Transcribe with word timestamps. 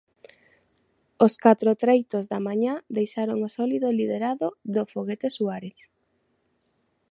Os 1.25 1.33
catro 1.43 1.71
treitos 1.83 2.23
da 2.31 2.39
mañá 2.47 2.73
deixaron 2.97 3.37
o 3.47 3.49
sólido 3.57 3.87
liderado 3.99 4.47
do 4.75 4.83
Foguete 4.93 5.27
Suárez. 5.37 5.79